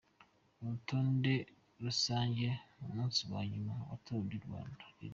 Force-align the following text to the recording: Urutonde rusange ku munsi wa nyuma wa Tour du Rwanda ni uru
Urutonde 0.61 1.33
rusange 1.83 2.47
ku 2.75 2.81
munsi 2.93 3.21
wa 3.31 3.41
nyuma 3.51 3.73
wa 3.89 3.95
Tour 4.03 4.23
du 4.31 4.39
Rwanda 4.45 4.83
ni 4.97 5.03
uru 5.03 5.09